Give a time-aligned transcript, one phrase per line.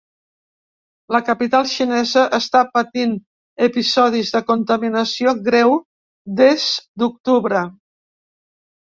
[1.15, 3.13] La capital xinesa està patint
[3.69, 5.79] episodis de contaminació greu
[6.45, 6.69] des
[7.03, 7.67] d’octubre.